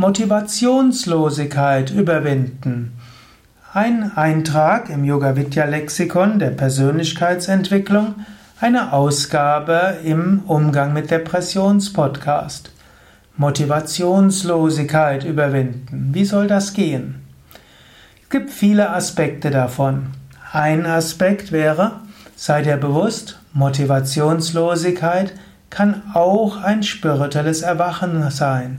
[0.00, 2.92] Motivationslosigkeit überwinden.
[3.72, 8.14] Ein Eintrag im Yoga Vidya Lexikon der Persönlichkeitsentwicklung,
[8.60, 12.70] eine Ausgabe im Umgang mit Depressions-Podcast.
[13.36, 16.10] Motivationslosigkeit überwinden.
[16.12, 17.16] Wie soll das gehen?
[18.22, 20.10] Es gibt viele Aspekte davon.
[20.52, 21.98] Ein Aspekt wäre,
[22.36, 25.34] sei dir bewusst, Motivationslosigkeit
[25.70, 28.78] kann auch ein spirituelles Erwachen sein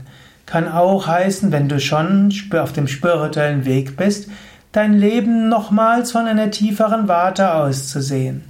[0.50, 4.28] kann auch heißen, wenn du schon auf dem spirituellen Weg bist,
[4.72, 8.42] dein Leben nochmals von einer tieferen Warte aus zu sehen.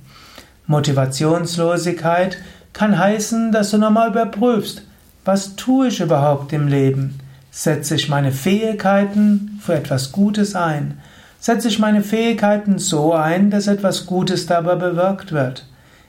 [0.67, 2.39] Motivationslosigkeit
[2.73, 4.83] kann heißen, dass du nochmal überprüfst,
[5.27, 7.19] was tue ich überhaupt im Leben?
[7.51, 11.01] Setze ich meine Fähigkeiten für etwas Gutes ein?
[11.39, 15.67] Setze ich meine Fähigkeiten so ein, dass etwas Gutes dabei bewirkt wird?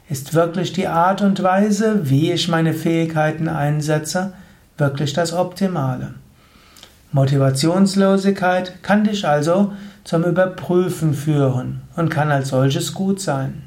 [0.07, 4.33] Ist wirklich die Art und Weise, wie ich meine Fähigkeiten einsetze,
[4.81, 6.15] wirklich das Optimale.
[7.13, 9.71] Motivationslosigkeit kann dich also
[10.03, 13.63] zum Überprüfen führen und kann als solches gut sein.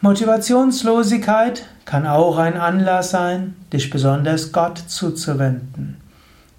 [0.00, 5.96] Motivationslosigkeit kann auch ein Anlass sein, dich besonders Gott zuzuwenden.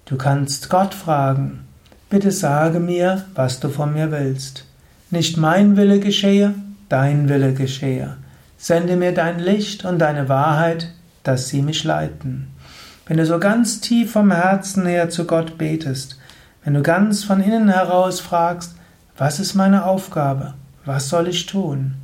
[0.04, 1.60] Du kannst Gott fragen,
[2.10, 4.64] bitte sage mir, was du von mir willst.
[5.10, 6.54] Nicht mein Wille geschehe,
[6.88, 8.16] dein Wille geschehe.
[8.58, 12.48] Sende mir dein Licht und deine Wahrheit, dass sie mich leiten.
[13.06, 16.18] Wenn du so ganz tief vom Herzen her zu Gott betest,
[16.64, 18.76] wenn du ganz von innen heraus fragst,
[19.16, 20.54] was ist meine Aufgabe?
[20.84, 21.94] Was soll ich tun?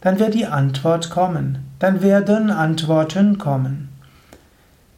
[0.00, 1.58] Dann wird die Antwort kommen.
[1.78, 3.88] Dann werden Antworten kommen.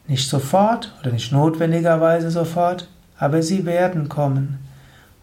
[0.07, 4.59] Nicht sofort oder nicht notwendigerweise sofort, aber sie werden kommen.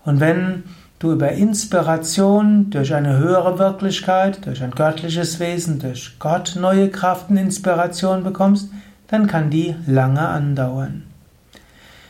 [0.05, 0.64] Und wenn
[1.03, 7.31] du über Inspiration durch eine höhere Wirklichkeit, durch ein göttliches Wesen, durch Gott neue Kraft
[7.31, 8.70] und Inspiration bekommst,
[9.09, 11.03] dann kann die lange andauern.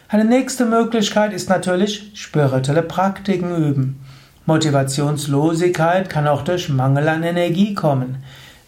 [0.09, 4.05] Eine nächste Möglichkeit ist natürlich spirituelle Praktiken üben.
[4.45, 8.17] Motivationslosigkeit kann auch durch Mangel an Energie kommen.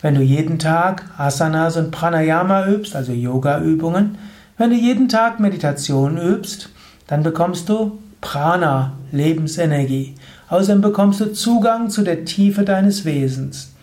[0.00, 4.16] Wenn du jeden Tag Asanas und Pranayama übst, also Yoga-Übungen,
[4.56, 6.70] wenn du jeden Tag Meditation übst,
[7.08, 10.14] dann bekommst du Prana, Lebensenergie.
[10.48, 13.74] Außerdem bekommst du Zugang zu der Tiefe deines Wesens.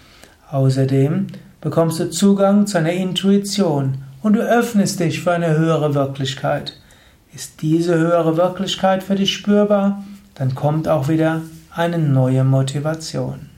[0.49, 1.27] Außerdem
[1.61, 6.73] bekommst du Zugang zu einer Intuition und du öffnest dich für eine höhere Wirklichkeit.
[7.35, 10.03] Ist diese höhere Wirklichkeit für dich spürbar,
[10.33, 11.41] dann kommt auch wieder
[11.73, 13.50] eine neue Motivation.